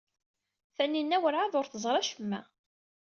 Taninna 0.75 1.17
werɛad 1.23 1.53
ur 1.59 1.67
teẓri 1.67 1.99
acemma. 2.01 2.41